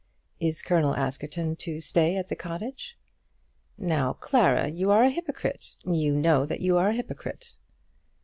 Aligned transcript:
Is 0.39 0.63
Colonel 0.63 0.95
Askerton 0.95 1.55
to 1.57 1.79
stay 1.79 2.17
at 2.17 2.27
the 2.29 2.35
cottage?" 2.35 2.97
"Now, 3.77 4.13
Clara, 4.13 4.67
you 4.67 4.89
are 4.89 5.03
a 5.03 5.11
hypocrite. 5.11 5.75
You 5.85 6.15
know 6.15 6.43
that 6.43 6.61
you 6.61 6.75
are 6.79 6.87
a 6.87 6.93
hypocrite." 6.95 7.55